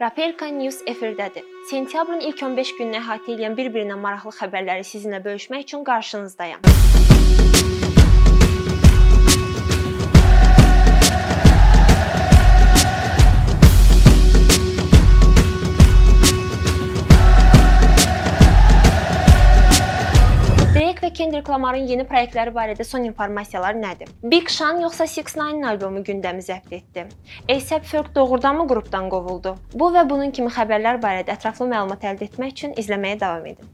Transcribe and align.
Raperka 0.00 0.46
News 0.46 0.76
efirdədir. 0.86 1.44
Sentyabrın 1.70 2.20
ilk 2.24 2.42
15 2.42 2.72
gününü 2.78 3.02
əhatə 3.02 3.34
edən 3.34 3.56
bir-birindən 3.58 4.00
maraqlı 4.00 4.32
xəbərləri 4.38 4.86
sizinlə 4.94 5.20
bölüşmək 5.26 5.68
üçün 5.68 5.84
qarşınızdayam. 5.84 6.64
Kendrick 21.20 21.52
Lamar'ın 21.52 21.84
yeni 21.84 22.04
proyektləri 22.08 22.52
barədə 22.56 22.84
son 22.88 23.02
informasiyalar 23.04 23.74
nədir? 23.76 24.08
Big 24.32 24.48
Sean 24.48 24.78
yoxsa 24.80 25.04
6ix9ine 25.04 25.66
albomu 25.68 26.00
gündəmi 26.06 26.40
zəbt 26.46 26.72
etdi? 26.72 27.04
A$AP 27.44 27.84
Ferg 27.90 28.08
doğrudanmı 28.14 28.64
qrupdan 28.70 29.10
qovuldu? 29.12 29.52
Bu 29.74 29.90
və 29.92 30.06
bunun 30.08 30.32
kimi 30.32 30.48
xəbərlər 30.56 30.96
barədə 31.04 31.36
ətraflı 31.36 31.68
məlumat 31.74 32.08
əldə 32.14 32.30
etmək 32.30 32.56
üçün 32.56 32.72
izləməyə 32.84 33.20
davam 33.20 33.52
edin. 33.52 33.68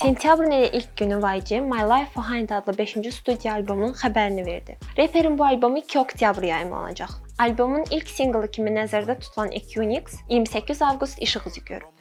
Sentyabrın 0.00 0.50
elə 0.56 0.68
ilk 0.78 0.96
günü 0.96 1.16
YG 1.20 1.58
My 1.60 1.82
Life 1.90 2.16
Behind 2.16 2.50
adlı 2.56 2.72
5-ci 2.78 3.12
studiya 3.12 3.54
albomunun 3.54 3.92
xəbərini 3.92 4.46
verdi. 4.46 4.78
Reperin 4.98 5.38
bu 5.38 5.44
albomu 5.44 5.78
2 5.84 5.98
oktyabr 5.98 6.48
yayımlanacaq. 6.48 7.12
Albomun 7.38 7.84
ilk 7.90 8.08
singlı 8.08 8.50
kimi 8.50 8.72
nəzərdə 8.72 9.18
tutulan 9.20 9.52
Equinix 9.60 10.16
28 10.28 10.82
avqust 10.82 11.22
işıq 11.28 11.46
üzü 11.52 11.64
görüb. 11.64 11.99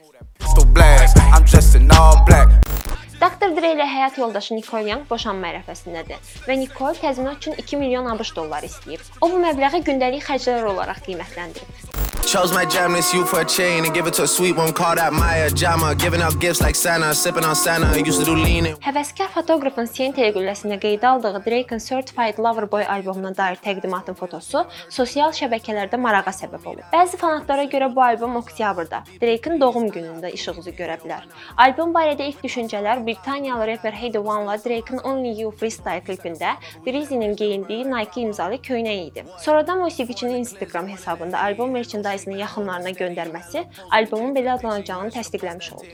Dr. 3.20 3.52
Dre 3.56 3.74
ilə 3.76 3.86
həyat 3.88 4.18
yoldaşı 4.20 4.56
Nicole 4.56 4.88
Young 4.88 5.04
boşanma 5.10 5.50
ərəfəsindədir 5.52 6.32
və 6.48 6.58
Nicole 6.62 6.96
təzminat 7.02 7.44
üçün 7.44 7.60
2 7.60 7.80
milyon 7.82 8.08
ABŞ 8.14 8.34
dolları 8.38 8.72
istəyib. 8.72 9.04
O 9.20 9.32
bu 9.32 9.44
məbləği 9.44 9.84
gündəlik 9.92 10.24
xərclər 10.28 10.72
olaraq 10.72 11.04
qiymətləndirib. 11.08 11.89
Chose 12.30 12.54
my 12.54 12.64
Japanese 12.64 13.12
youth 13.12 13.28
for 13.28 13.40
a 13.42 13.46
chain 13.46 13.86
and 13.86 13.92
give 13.92 14.06
it 14.06 14.14
to 14.14 14.22
a 14.22 14.28
sweet 14.28 14.56
one 14.56 14.72
called 14.72 15.00
out 15.00 15.14
Maya 15.14 15.50
Jama. 15.50 15.96
Giving 15.96 16.22
out 16.22 16.40
gifts 16.40 16.62
like 16.62 16.76
Santa, 16.76 17.16
sipping 17.16 17.44
on 17.44 17.56
Santa. 17.56 17.88
Used 18.00 18.20
to 18.20 18.26
do 18.26 18.36
lean 18.36 18.68
Həvəskar 18.86 19.32
fotoqrafın 19.34 19.88
CN 19.90 20.14
teleqülləsində 20.14 20.78
qeydə 20.84 21.08
aldığı 21.10 21.42
Drake-in 21.46 21.82
Certified 21.82 22.38
Lover 22.38 22.68
Boy 22.72 22.84
albomuna 22.86 23.32
dair 23.38 23.58
təqdimatın 23.64 24.14
fotosu 24.20 24.62
sosial 24.90 25.34
şəbəkələrdə 25.34 25.98
marağa 25.98 26.30
səbəb 26.42 26.68
olub. 26.70 26.84
Bəzi 26.94 27.18
fanatlara 27.18 27.66
görə 27.72 27.88
bu 27.96 28.04
albom 28.06 28.38
oktyabrda, 28.44 29.02
Drake-in 29.24 29.58
doğum 29.62 29.90
günündə 29.90 30.30
işıq 30.38 30.62
üzü 30.62 30.76
görə 30.78 31.00
bilər. 31.02 31.26
Albom 31.58 31.96
barədə 31.98 32.30
ilk 32.30 32.46
düşüncələr 32.46 33.02
Britaniyalı 33.08 33.68
reper 33.72 33.98
Heidi 34.04 34.20
One-la 34.20 34.60
Drake-in 34.62 35.02
Only 35.02 35.34
You 35.42 35.50
freestyle 35.50 36.06
klipində 36.06 36.54
Breezy'nin 36.86 37.36
geyindiyi 37.36 37.90
Nike 37.90 38.22
imzalı 38.22 38.62
köynək 38.62 39.04
idi. 39.10 39.26
Sonradan 39.40 39.82
musiqiçinin 39.82 40.46
Instagram 40.46 40.94
hesabında 40.94 41.40
albom 41.40 41.74
merchandise-ını 42.20 42.40
yaxınlarına 42.42 42.92
göndərməsi 43.00 43.64
albomun 43.92 44.36
belə 44.36 44.58
adlanacağını 44.58 45.12
təsdiqləmiş 45.16 45.74
oldu. 45.74 45.88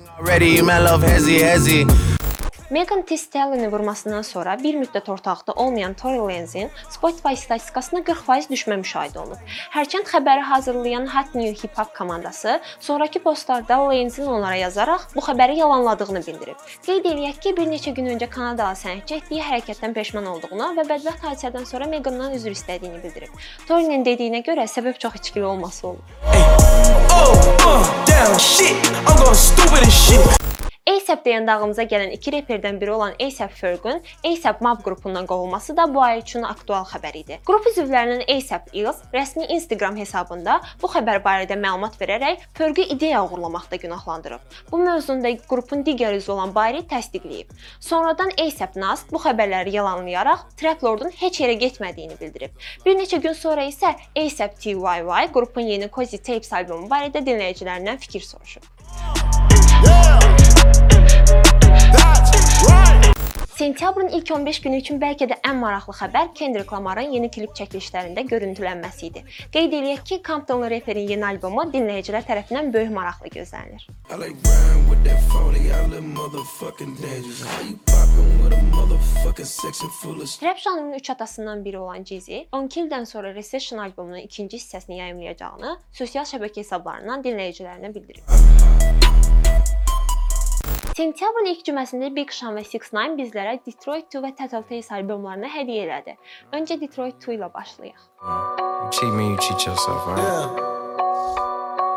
Megan 2.69 3.01
Thee 3.01 3.17
Stallion'ı 3.17 3.71
vurmasından 3.71 4.21
sonra 4.21 4.57
bir 4.63 4.75
müddət 4.75 5.11
ortaqda 5.11 5.53
olmayan 5.53 5.93
Tory 5.93 6.17
Lanez'in 6.17 6.69
Spotify 6.89 7.35
statistikasına 7.37 7.99
40% 7.99 8.49
düşmə 8.49 8.77
müşahidə 8.81 9.19
olunub. 9.21 9.41
Hərçənd 9.75 10.09
xəbəri 10.09 10.41
hazırlayan 10.49 11.05
Hot 11.13 11.35
New 11.35 11.53
Hip 11.53 11.77
Hop 11.77 11.95
komandası 11.95 12.59
sonrakı 12.79 13.19
postlarda 13.19 13.77
Lanez'in 13.87 14.25
onlara 14.25 14.55
yazaraq 14.55 15.05
bu 15.15 15.19
xəbəri 15.19 15.57
yalanladığını 15.59 16.25
bildirib. 16.27 16.55
Qeyd 16.85 17.05
eləyək 17.05 17.39
ki, 17.39 17.53
bir 17.57 17.69
neçə 17.69 17.93
gün 17.93 18.09
öncə 18.15 18.29
Kanadalı 18.29 18.81
sənətçi 18.81 19.19
etdiyi 19.19 19.45
hərəkətdən 19.45 19.93
peşman 19.93 20.25
olduğunu 20.25 20.71
və 20.79 20.87
bədbəxt 20.89 21.29
hadisədən 21.29 21.69
sonra 21.69 21.85
Megandan 21.85 22.33
üzr 22.33 22.57
istədiyini 22.57 23.03
bildirib. 23.03 23.45
Tory'nin 23.67 24.05
dediyinə 24.05 24.41
görə 24.41 24.65
səbəb 24.65 24.97
çox 24.97 25.21
içkili 25.21 25.45
olması 25.45 25.87
olub. 25.87 26.01
Oh, 27.13 27.31
uh, 27.67 28.07
damn 28.07 28.39
shit. 28.39 28.91
I'm 29.05 29.15
going 29.21 29.35
stupid 29.35 29.87
as 29.87 29.93
shit. 29.93 30.54
ASAP 30.85 31.23
deyəndə 31.25 31.49
ağlımıza 31.49 31.83
gələn 31.89 32.11
iki 32.13 32.29
reperdən 32.29 32.75
biri 32.77 32.91
olan 32.93 33.15
ASAP 33.25 33.53
Ferg'ün 33.57 34.03
ASAP 34.29 34.59
Mob 34.61 34.83
qrupundan 34.85 35.25
qovulması 35.25 35.77
da 35.77 35.85
bu 35.93 36.01
ay 36.01 36.19
üçün 36.19 36.43
aktual 36.45 36.83
xəbər 36.85 37.15
idi. 37.17 37.37
Qrup 37.47 37.65
üzvlərinin 37.71 38.21
ASAP 38.29 38.67
Ills 38.73 38.99
rəsmi 39.13 39.47
Instagram 39.55 39.97
hesabında 39.97 40.59
bu 40.83 40.91
xəbər 40.93 41.23
barədə 41.25 41.57
məlumat 41.57 41.97
verərək 42.01 42.43
Ferg'ü 42.53 42.85
ideya 42.95 43.23
uğurlamaqda 43.25 43.75
günahlandırıb. 43.81 44.43
Bu 44.71 44.77
mövzunda 44.83 45.31
qrupun 45.49 45.81
digər 45.87 46.19
üzvü 46.19 46.35
olan 46.35 46.53
Bari 46.55 46.83
təsdiqləyib. 46.91 47.49
Sonradan 47.79 48.29
ASAP 48.45 48.77
Nas 48.77 49.07
bu 49.11 49.17
xəbərləri 49.25 49.73
yalanlayaraq 49.79 50.43
Trap 50.57 50.83
Lord'un 50.85 51.09
heç 51.21 51.41
yerə 51.41 51.57
getmədiyini 51.65 52.19
bildirib. 52.21 52.53
Bir 52.85 52.99
neçə 53.01 53.17
gün 53.25 53.33
sonra 53.33 53.65
isə 53.65 53.95
ASAP 54.13 54.61
TYY 54.61 55.33
qrupun 55.33 55.65
yeni 55.65 55.89
Cozy 55.89 56.21
Tapes 56.21 56.53
albomu 56.53 56.85
barədə 56.93 57.25
dinləyicilərindən 57.25 57.97
fikir 58.05 58.21
soruşub. 58.21 58.69
Sentyabrın 63.75 64.07
ilk 64.07 64.31
15 64.31 64.59
günü 64.61 64.77
üçün 64.79 65.01
bəlkə 65.01 65.25
də 65.27 65.35
ən 65.43 65.57
maraqlı 65.59 65.91
xəbər 65.97 66.29
Kendrick 66.33 66.71
Lamar'ın 66.71 67.09
yeni 67.11 67.27
klip 67.27 67.51
çəkilişlərində 67.57 68.21
görüntülənməsi 68.29 69.09
idi. 69.09 69.23
Qeyd 69.51 69.75
eləyək 69.75 70.05
ki, 70.07 70.19
Comptonlu 70.23 70.69
reperin 70.71 71.09
yeni 71.09 71.25
albomu 71.27 71.65
dinləyicilər 71.73 72.23
tərəfindən 72.23 72.71
böyük 72.71 72.93
maraqla 72.95 73.33
gözlənilir. 73.33 73.83
I 74.07 74.19
like 74.21 74.39
riding 74.47 74.87
with 74.87 75.03
that 75.03 75.19
40, 75.33 75.59
I 75.59 75.81
live 75.91 76.07
motherfucking 76.07 76.95
dangerous. 77.01 77.43
How 77.43 77.67
you 77.67 77.75
poppin' 77.91 78.31
with 78.43 78.53
a 78.53 78.61
motherfucking 78.71 79.51
sexy 79.51 79.91
foolish? 79.99 80.39
Rap 80.43 80.57
janrının 80.57 80.93
üç 80.93 81.09
atasından 81.09 81.65
biri 81.65 81.77
olan 81.77 82.03
Jay-Z, 82.03 82.47
12 82.51 82.81
ildən 82.81 83.05
sonra 83.05 83.35
Recession 83.35 83.79
albomunun 83.79 84.23
ikinci 84.23 84.57
hissəsini 84.57 85.03
yayımlayacağını 85.03 85.77
sosial 85.91 86.23
şəbəkə 86.23 86.63
hesablarından 86.63 87.27
dinləyicilərinə 87.27 87.95
bildirib. 87.95 88.23
Sentyabrın 90.95 91.49
ilk 91.49 91.63
cüməsində 91.67 92.07
Big 92.15 92.29
Sean 92.31 92.55
və 92.55 92.61
6ix9ine 92.63 93.17
bizlərə 93.19 93.57
Detroit 93.65 94.07
2 94.15 94.21
və 94.23 94.29
Tattle 94.37 94.61
Tales 94.69 94.87
albomlarını 94.95 95.49
hədiyyə 95.51 95.89
elədi. 95.89 96.13
Öncə 96.55 96.77
Detroit 96.79 97.19
2 97.19 97.35
ilə 97.35 97.49
başlayaq. 97.57 98.05
Cheat 98.95 99.11
me, 99.11 99.27
you 99.27 99.37
cheat 99.43 99.67
yourself, 99.67 100.07
right? 100.07 100.74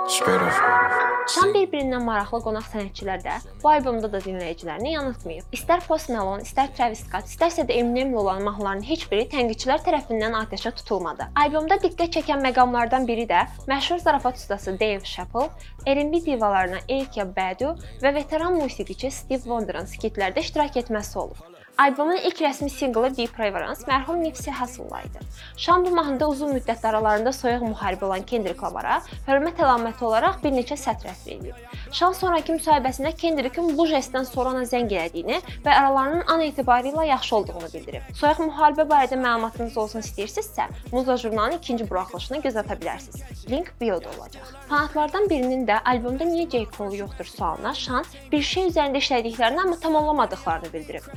Straight 0.08 0.42
up. 0.42 1.08
Şan 1.28 1.50
bir-birindən 1.52 2.00
maraqlı 2.06 2.38
qonaq 2.40 2.64
sənətçilər 2.70 3.20
də 3.20 3.34
bu 3.60 3.68
albomda 3.68 4.08
da 4.12 4.20
dinləyicilərini 4.24 4.94
yanıltmayıb. 4.94 5.50
İstər 5.52 5.82
Post 5.84 6.08
Malone, 6.08 6.46
istər 6.48 6.70
Travis 6.78 7.02
Scott, 7.04 7.28
istərsə 7.28 7.66
də 7.68 7.76
Eminem 7.82 8.14
olan 8.16 8.40
mahnıların 8.46 8.80
heç 8.88 9.04
biri 9.10 9.26
tənqidçilər 9.34 9.84
tərəfindən 9.84 10.38
atəşə 10.40 10.72
tutulmadı. 10.80 11.28
Albomda 11.42 11.76
diqqət 11.84 12.16
çəkən 12.16 12.40
məqamlardan 12.48 13.04
biri 13.10 13.28
də 13.28 13.44
məşhur 13.68 14.00
zarafat 14.06 14.40
ustası 14.40 14.78
Dave 14.80 15.04
Chappelle, 15.04 15.52
R&B 15.84 16.24
divalarına 16.24 16.80
Erykah 16.88 17.28
Badu 17.36 17.76
və 18.00 18.14
veteran 18.16 18.56
musiqiçi 18.56 19.12
Steve 19.12 19.44
Wonder'ın 19.44 19.92
skitlərdə 19.92 20.40
iştirak 20.40 20.80
etməsi 20.86 21.18
olub. 21.18 21.57
Albomun 21.78 22.16
ilk 22.16 22.40
rəsmi 22.42 22.68
singlı 22.74 23.16
Deep 23.16 23.40
Reverence 23.40 23.86
mərhum 23.86 24.22
Nipsey 24.22 24.54
Hussle-la 24.54 25.00
idi. 25.00 25.20
Şan 25.56 25.84
bu 25.86 25.90
mahnıda 25.94 26.28
uzun 26.28 26.50
müddət 26.56 26.86
aralarında 26.88 27.32
soyuq 27.32 27.62
müharibə 27.62 28.04
olan 28.04 28.24
Kendrick 28.26 28.62
Lamar'a 28.62 28.96
hörmət 29.28 29.62
əlaməti 29.62 30.02
olaraq 30.08 30.40
bir 30.42 30.56
neçə 30.56 30.74
sətr 30.74 31.06
rəsm 31.06 31.30
edib. 31.36 31.60
Şan 31.94 32.16
sonrakı 32.18 32.56
müsahibəsində 32.56 33.12
Kendrick'in 33.20 33.78
bu 33.78 33.86
jestdən 33.86 34.26
sonra 34.26 34.56
ona 34.56 34.64
zəng 34.66 34.90
elədiyini 34.90 35.38
və 35.64 35.76
aralarının 35.76 36.24
an 36.34 36.42
etibarı 36.48 36.90
ilə 36.90 37.04
yaxşı 37.12 37.36
olduğunu 37.36 37.70
bildirib. 37.74 38.10
Soyuq 38.22 38.42
müharibə 38.48 38.88
barədə 38.90 39.20
məlumatınız 39.22 39.78
olsun 39.78 40.02
istəyirsinizsə, 40.02 40.66
Muza 40.92 41.16
jurnalının 41.16 41.56
ikinci 41.62 41.90
buraxılışını 41.90 42.40
göz 42.42 42.56
bilərsiniz. 42.56 43.46
Link 43.50 43.72
bio-da 43.80 44.10
olacaq. 44.18 44.50
Fanatlardan 44.68 45.30
birinin 45.30 45.66
də 45.66 45.78
albomda 45.84 46.24
niyə 46.24 46.50
J. 46.50 46.66
Cole 46.76 46.96
yoxdur 46.96 47.24
sualına 47.24 47.74
Şan 47.74 48.04
bir 48.32 48.42
şey 48.42 48.68
üzərində 48.72 48.98
işlədiklərini 48.98 49.60
amma 49.60 49.78
tamamlamadıqlarını 49.80 50.72
bildirib. 50.72 51.08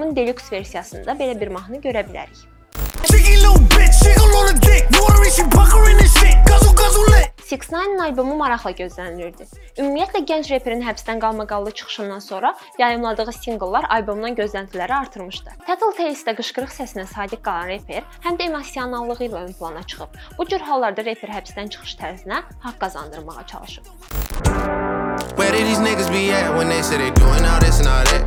Albomun 0.00 0.16
deluxe 0.16 0.56
versiyasında 0.56 1.12
belə 1.12 1.34
bir 1.40 1.52
mahnı 1.52 1.76
görə 1.84 2.06
bilərik. 2.08 2.46
Lit. 3.12 3.30
6ix9ine-ın 7.50 7.98
albomu 7.98 8.36
maraqla 8.38 8.70
gözlənilirdi. 8.78 9.44
Ümumiyyətlə 9.76 10.22
gənc 10.30 10.48
reperin 10.54 10.80
həbsdən 10.86 11.20
qalmaqallı 11.20 11.70
çıxışından 11.70 12.22
sonra 12.24 12.54
yayımladığı 12.78 13.32
singllar 13.32 13.84
albomdan 13.90 14.38
gözləntiləri 14.38 14.94
artırmışdı. 15.02 15.50
Tattle 15.66 15.92
Tales-də 15.98 16.36
qışqırıq 16.38 16.72
səsinə 16.78 17.04
sadiq 17.10 17.44
qalan 17.44 17.68
reper 17.74 18.08
həm 18.24 18.40
də 18.40 18.48
emosionallığı 18.48 19.28
ilə 19.28 19.44
ön 19.44 19.52
plana 19.52 19.82
çıxıb. 19.82 20.16
Bu 20.38 20.46
cür 20.46 20.64
hallarda 20.70 21.04
reper 21.04 21.36
həbsdən 21.36 21.68
çıxış 21.76 21.98
tərzinə 22.00 22.42
haqq 22.64 22.80
qazandırmağa 22.86 23.46
çalışıb. 23.46 23.84
Where 25.36 25.52
did 25.52 25.66
these 25.66 25.82
niggas 25.82 26.10
be 26.12 26.32
at 26.32 26.56
when 26.56 26.68
they 26.68 26.82
say 26.82 26.98
they 26.98 27.10
doing 27.10 27.44
all 27.44 27.60
this 27.60 27.80
and 27.80 27.88
all 27.88 28.04
that? 28.04 28.19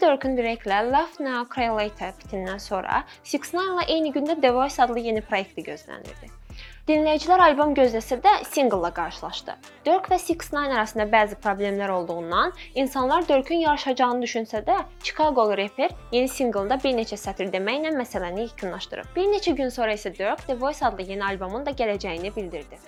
Durk'un 0.00 0.36
Drake-lə 0.36 0.78
Laugh 0.90 1.20
Now 1.20 1.44
Cry 1.54 1.68
Later 1.70 2.14
fitindən 2.20 2.60
sonra 2.62 3.02
6ix9ine 3.24 3.66
ilə 3.74 3.84
eyni 3.96 4.14
gündə 4.14 4.40
The 4.40 4.54
Voice 4.54 4.82
adlı 4.82 5.02
yeni 5.08 5.22
proyekti 5.22 5.64
gözlənirdi. 5.66 6.30
Dinləyicilər 6.88 7.40
albom 7.40 7.70
gözləsə 7.76 8.18
də 8.24 8.32
single-la 8.44 8.90
qarşılaşdı. 8.96 9.54
Dirk 9.86 10.10
və 10.12 10.18
6ix9ine 10.20 10.74
arasında 10.76 11.06
bəzi 11.14 11.38
problemlər 11.46 11.92
olduğundan 11.94 12.52
insanlar 12.74 13.28
Dirk'ün 13.28 13.62
yarışacağını 13.64 14.26
düşünsə 14.26 14.60
də, 14.66 14.76
Chicago 15.02 15.46
reper 15.56 15.94
yeni 16.12 16.28
single-da 16.28 16.76
bir 16.84 16.92
neçə 16.98 17.16
sətr 17.20 17.48
deməklə 17.54 17.94
məsələni 17.96 18.48
yekunlaşdırıb. 18.48 19.14
Bir 19.16 19.32
neçə 19.32 19.56
gün 19.56 19.72
sonra 19.72 19.96
isə 19.96 20.12
Dirk 20.18 20.46
The 20.46 20.60
Voice 20.60 20.86
adlı 20.86 21.08
yeni 21.14 21.24
albomun 21.24 21.66
da 21.66 21.72
gələcəyini 21.72 22.36
bildirdi. 22.36 22.82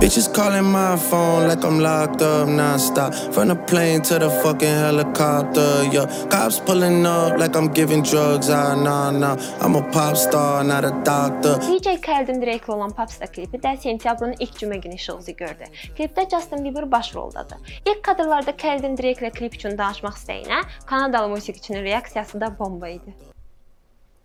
Bitches 0.00 0.28
calling 0.34 0.64
my 0.64 0.96
phone 0.96 1.48
like 1.48 1.64
I'm 1.64 1.78
locked 1.78 2.20
up 2.20 2.48
non-stop 2.48 3.14
From 3.32 3.48
the 3.48 3.54
plane 3.54 4.02
to 4.02 4.18
the 4.18 4.28
fucking 4.42 4.68
helicopter, 4.68 5.84
yeah 5.90 6.06
Cops 6.28 6.60
pulling 6.60 7.06
up 7.06 7.38
like 7.38 7.56
I'm 7.56 7.68
giving 7.68 8.02
drugs, 8.02 8.50
ah, 8.50 8.74
nah, 8.74 9.10
nah 9.10 9.36
I'm 9.60 9.76
a 9.76 9.82
pop 9.92 10.16
star, 10.16 10.62
not 10.62 10.84
a 10.84 10.90
doctor 11.04 11.54
DJ 11.56 12.02
Khaled 12.02 12.42
Drake 12.42 12.68
olan 12.72 12.90
Popstar 12.90 13.32
klipi 13.32 13.58
də 13.62 13.76
sentyabrın 13.80 14.34
ilk 14.38 14.58
cümə 14.60 14.76
günü 14.76 14.94
üzü 14.94 15.32
gördü. 15.36 15.64
Klipdə 15.96 16.30
Justin 16.30 16.64
Bieber 16.64 16.90
başroldadır. 16.90 17.58
İlk 17.86 18.02
kadrlarda 18.02 18.56
Khaled 18.56 18.98
Drake 18.98 19.26
ilə 19.26 19.30
klip 19.32 19.54
üçün 19.54 19.78
danışmaq 19.78 20.18
istəyinə 20.18 20.62
Kanadalı 20.86 21.28
musiqiçinin 21.28 21.84
reaksiyası 21.84 22.40
da 22.40 22.58
bomba 22.58 22.88
idi. 22.88 23.14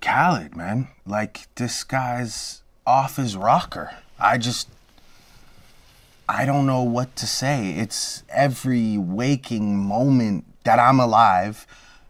Khaled, 0.02 0.56
man. 0.56 0.88
Like, 1.08 1.42
this 1.56 1.84
guy's 1.84 2.62
off 2.86 3.18
his 3.18 3.36
rocker. 3.36 3.90
I 4.20 4.42
just. 4.42 4.79
I 6.30 6.46
don't 6.46 6.68
know 6.68 6.84
what 6.84 7.16
to 7.16 7.26
say. 7.26 7.72
It's 7.72 8.24
every 8.30 9.00
waking 9.00 9.76
moment 9.76 10.46
that 10.64 10.78
I'm 10.78 11.00
alive. 11.00 11.66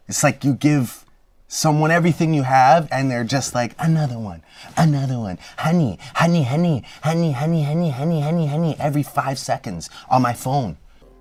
It's 0.08 0.22
like 0.22 0.44
you 0.44 0.52
give 0.52 1.06
someone 1.48 1.90
everything 1.90 2.34
you 2.34 2.42
have, 2.42 2.86
and 2.92 3.10
they're 3.10 3.24
just 3.24 3.54
like, 3.54 3.74
another 3.78 4.18
one, 4.18 4.42
another 4.76 5.18
one. 5.18 5.38
Honey, 5.56 5.98
honey, 6.16 6.44
honey, 6.44 6.84
honey, 7.02 7.32
honey, 7.32 7.62
honey, 7.62 7.90
honey, 7.90 8.20
honey, 8.20 8.46
honey, 8.46 8.76
every 8.78 9.02
five 9.02 9.38
seconds 9.38 9.88
on 10.10 10.20
my 10.20 10.34
phone. 10.34 10.76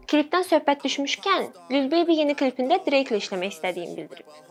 Klipdən 0.10 0.44
söhbət 0.44 0.84
düşmüşkən, 0.84 1.52
Lil 1.72 1.88
Baby 1.88 2.20
yeni 2.20 2.36
klipində 2.36 2.82
Drake 2.84 3.14
ilə 3.14 3.24
işləmək 3.24 3.56
istədiyini 3.56 3.96
bildirib. 3.96 4.49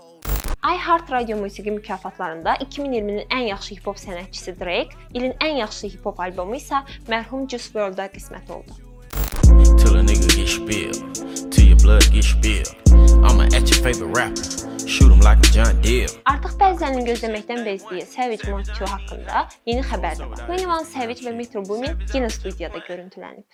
iHeart 0.62 1.10
Radio 1.10 1.36
musiqi 1.38 1.70
mükafatlarında 1.70 2.54
2020-nin 2.54 3.26
ən 3.30 3.46
yaxşı 3.48 3.74
hip-hop 3.74 3.98
sənətçisi 4.02 4.58
Drake, 4.60 4.96
ilin 5.14 5.32
ən 5.38 5.62
yaxşı 5.62 5.86
hip-hop 5.86 6.18
albomu 6.20 6.58
isə 6.58 6.82
mərhum 7.08 7.46
Juice 7.46 7.70
WRLD-a 7.74 8.08
qismət 8.10 8.50
oldu. 8.50 8.74
till 9.78 9.96
a 9.96 10.02
nigga 10.02 10.28
get 10.36 10.48
spilled, 10.48 11.52
till 11.52 11.64
your 11.64 11.78
blood 11.78 12.10
get 12.12 12.24
spilled. 12.24 12.74
I'ma 13.24 13.44
at 13.56 13.70
your 13.70 13.80
favorite 13.84 14.12
rapper, 14.18 14.42
shoot 14.86 15.12
him 15.12 15.20
like 15.20 15.38
a 15.38 15.50
John 15.54 15.80
Deere. 15.82 16.10
Artıq 16.26 16.58
bəzilərinin 16.58 17.06
gözləməkdən 17.06 17.64
bezdiyi 17.64 18.02
Savage 18.06 18.50
Mode 18.50 18.68
2 18.74 18.90
haqqında 18.96 19.46
yeni 19.70 19.86
xəbər 19.86 20.18
də 20.18 20.28
var. 20.32 20.44
21 20.50 20.84
Savage 20.92 21.22
və 21.28 21.36
Metro 21.38 21.62
Boomin 21.70 21.94
yenə 22.14 22.30
studiyada 22.34 22.82
görüntülənib. 22.90 23.46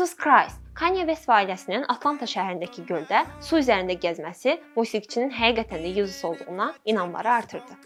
Jesus 0.00 0.16
Christ 0.16 0.56
Kanye 0.74 1.02
West 1.04 1.28
ailəsinin 1.28 1.82
Atlanta 1.92 2.24
şəhərindəki 2.24 2.86
göldə 2.88 3.18
su 3.44 3.58
üzərində 3.58 3.98
gəzməsi 4.00 4.54
musiqiçinin 4.72 5.28
həqiqətən 5.36 5.82
də 5.84 5.90
Jesus 5.98 6.24
olduğuna 6.24 6.70
inamları 6.88 7.30
artırdı. 7.30 7.76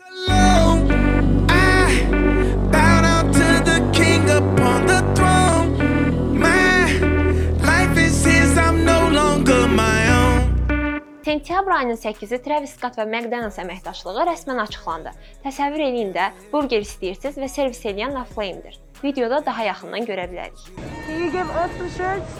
Sentyabr 11.24 11.70
ayının 11.80 11.96
8-i 11.96 12.42
Travis 12.46 12.78
Scott 12.78 12.94
və 12.94 13.10
McDonald's 13.10 13.58
əməkdaşlığı 13.58 14.30
rəsmən 14.30 14.62
açıqlandı. 14.68 15.18
Təsəvvür 15.42 15.88
eləyin 15.90 16.14
də, 16.14 16.30
burger 16.54 16.86
istəyirsiniz 16.86 17.42
və 17.42 17.54
servis 17.58 17.82
edən 17.90 18.14
La 18.14 18.22
Flame'dir. 18.30 18.83
videoda 19.04 19.46
daha 19.46 19.62
yaxından 19.62 20.06
görə 20.08 20.24
bilərik. 20.30 20.58
Can 21.06 21.20
you 21.20 21.30
give 21.30 21.50
us 21.50 21.70
some 21.78 21.90
shirts? 21.90 22.32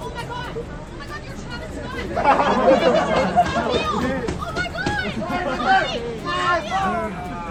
Oh 0.00 0.10
my 0.14 0.24
god! 0.30 0.52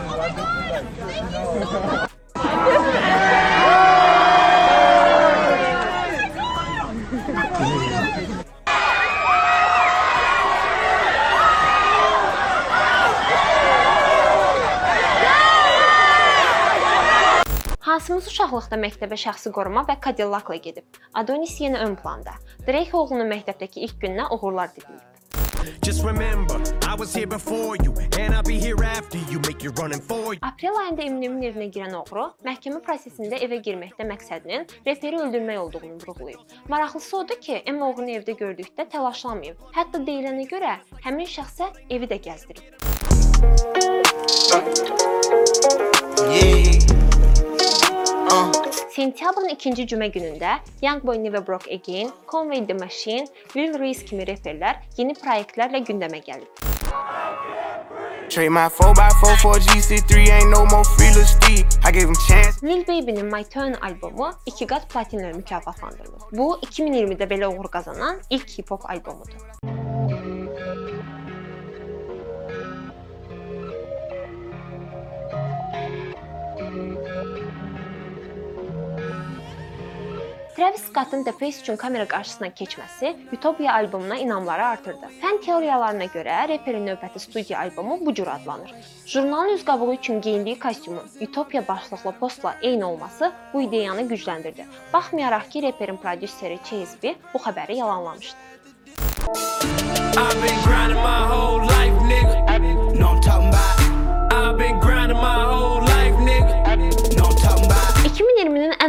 Oh 0.07 0.17
my 0.19 0.29
god! 0.37 0.83
Thank 1.05 1.31
you 1.31 1.65
so 1.65 1.79
much! 1.79 3.41
Hansımız 17.95 18.25
uşaqlıqda 18.27 18.75
məktəbə 18.75 19.15
şəxsi 19.15 19.53
qoruma 19.55 19.85
və 19.87 19.93
Cadillac-la 20.03 20.57
gedib. 20.59 20.97
Adonis 21.15 21.53
yenə 21.63 21.79
ön 21.85 21.93
planda. 21.95 22.33
Drake 22.67 22.91
oğlunun 22.91 23.29
məktəbdəki 23.31 23.85
ilk 23.85 24.01
gününə 24.01 24.25
uğurlar 24.35 24.73
diləyib. 24.75 24.99
Just 25.87 26.03
remember, 26.03 26.59
I 26.83 26.97
was 26.99 27.15
here 27.15 27.29
before 27.29 27.77
you, 27.85 27.93
and 28.19 28.35
I'll 28.35 28.43
be 28.43 28.59
here 28.59 28.83
after 28.83 29.17
you. 29.31 29.39
Make 29.47 29.63
it 29.63 29.79
running 29.79 30.01
for 30.01 30.33
you. 30.33 30.39
Aprel 30.41 30.75
ayında 30.81 31.01
Eminemin 31.07 31.47
evinə 31.47 31.69
girən 31.71 31.95
oğru 32.01 32.25
məhkəmə 32.43 32.83
prosesində 32.83 33.39
evə 33.47 33.61
girməkdə 33.63 34.03
məqsədinin 34.11 34.67
reperi 34.85 35.21
öldürmək 35.23 35.57
olduğunu 35.63 35.95
vurğulayıb. 36.03 36.39
Maraqlısı 36.67 37.17
odur 37.17 37.39
ki, 37.47 37.63
M 37.71 37.79
oğrunu 37.79 38.11
evdə 38.19 38.35
gördükdə 38.41 38.89
təlaşlamayıb. 38.91 39.71
Hətta 39.77 40.03
deyilənə 40.03 40.49
görə 40.51 40.81
həmin 41.07 41.31
şəxsə 41.37 41.71
evi 41.89 42.11
də 42.11 42.19
gəzdirib. 42.27 42.75
Sentyabrın 49.05 49.51
ikinci 49.53 49.83
cümə 49.85 50.07
günündə 50.09 50.55
Youngboy 50.81 51.19
Never 51.23 51.47
Broke 51.47 51.69
Again, 51.73 52.09
Conway 52.27 52.65
the 52.67 52.73
Machine, 52.73 53.27
Lil 53.55 53.77
Reese 53.77 54.01
kimi 54.05 54.25
reperlər 54.25 54.79
yeni 54.97 55.13
layihələrlə 55.19 55.83
gündəmə 55.85 56.23
gəlib. 56.25 56.63
Trade 58.33 58.49
my 58.49 58.65
4x4 58.65 59.37
for 59.43 59.57
a 59.57 59.61
GC3, 59.61 60.25
ain't 60.37 60.49
no 60.49 60.65
more 60.73 60.83
free 60.95 61.13
Steve. 61.21 61.67
I 61.85 61.91
gave 61.91 62.09
him 62.09 62.17
chance. 62.27 62.63
Lil 62.65 62.81
Baby'nin 62.81 63.29
My 63.29 63.43
Turn 63.43 63.77
albomu 63.85 64.31
2 64.47 64.65
qat 64.73 64.89
platinlə 64.89 65.35
mükafatlandırılıb. 65.35 66.25
Bu 66.31 66.57
2020-də 66.65 67.29
belə 67.29 67.53
uğur 67.53 67.69
qazanan 67.77 68.21
ilk 68.29 68.57
hip-hop 68.57 68.89
albomudur. 68.89 69.37
Travis 80.55 80.81
Scott'ın 80.81 81.23
The 81.23 81.31
Face 81.31 81.59
üçün 81.61 81.75
kamera 81.75 82.07
qarşısına 82.07 82.47
keçməsi 82.47 83.15
Utopia 83.33 83.73
albomuna 83.73 84.15
inamları 84.15 84.65
artırdı. 84.65 85.09
Fən 85.21 85.41
teoriyalarına 85.45 86.05
görə 86.13 86.47
reperin 86.47 86.87
növbəti 86.87 87.19
studiya 87.19 87.59
albomu 87.59 87.97
bu 88.05 88.13
cür 88.13 88.27
adlanır. 88.27 88.73
Jurnalın 89.05 89.49
üz 89.49 89.65
qabuğu 89.65 89.93
üçün 89.93 90.21
geyindiyi 90.21 90.59
kostyumun 90.59 91.03
Utopia 91.21 91.67
başlıqlı 91.67 92.11
postla 92.11 92.55
eyni 92.61 92.85
olması 92.85 93.31
bu 93.53 93.61
ideyanı 93.61 94.01
gücləndirdi. 94.01 94.65
Baxmayaraq 94.93 95.49
ki, 95.49 95.61
reperin 95.61 95.97
prodüseri 95.97 96.59
Chase 96.63 96.97
B 97.03 97.15
bu 97.33 97.37
xəbəri 97.37 97.75
yalanlamışdı. 97.75 98.35
I've 100.17 100.41
been 100.43 100.63
grinding 100.63 101.01
my 101.03 101.27
whole 101.27 101.63
life, 101.63 101.74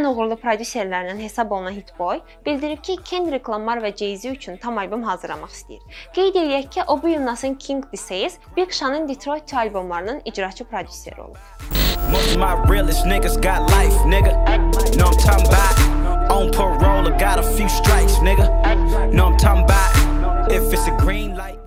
ən 0.07 0.15
uğurlu 0.15 0.37
prodüserlərindən 0.39 1.19
hesab 1.19 1.51
olunan 1.51 1.75
Hitboy 1.75 2.21
bildirib 2.45 2.83
ki, 2.83 2.95
Kendrick 3.03 3.51
Lamar 3.51 3.81
və 3.83 3.91
Jay-Z 3.97 4.31
üçün 4.31 4.57
tam 4.57 4.77
albüm 4.79 5.03
hazırlamaq 5.03 5.51
istəyir. 5.51 5.81
Qeyd 6.15 6.37
eləyək 6.39 6.69
ki, 6.75 6.85
o 6.87 6.95
bu 7.01 7.11
il 7.11 7.25
Nas'ın 7.25 7.55
King 7.59 7.83
Disease, 7.91 8.39
Big 8.55 8.71
Sean'ın 8.71 9.09
Detroit 9.09 9.53
albomlarının 9.53 10.21
icraçı 10.25 10.65
prodüseri 10.65 11.21
olub. 11.21 11.35
Most 12.11 12.35
of 12.35 12.37
my 12.37 12.73
realest 12.73 13.05
niggas 13.05 13.35
got 13.35 13.69
life, 13.71 13.97
nigga. 14.07 14.33
Know 14.95 15.11
I'm 15.11 15.17
talking 15.17 15.47
about 15.47 16.31
on 16.31 16.51
parole, 16.51 17.07
I 17.07 17.17
got 17.19 17.39
a 17.39 17.43
few 17.43 17.69
strikes, 17.69 18.13
nigga. 18.23 18.47
Know 19.11 19.27
I'm 19.27 19.37
talking 19.37 19.63
about 19.63 20.51
if 20.51 20.73
it's 20.73 20.87
a 20.87 20.97
green 21.05 21.35
light. 21.35 21.66